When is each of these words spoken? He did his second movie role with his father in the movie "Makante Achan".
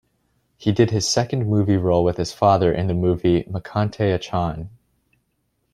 He 0.57 0.71
did 0.71 0.89
his 0.89 1.07
second 1.07 1.47
movie 1.47 1.77
role 1.77 2.03
with 2.03 2.17
his 2.17 2.33
father 2.33 2.73
in 2.73 2.87
the 2.87 2.95
movie 2.95 3.43
"Makante 3.43 4.11
Achan". 4.15 4.71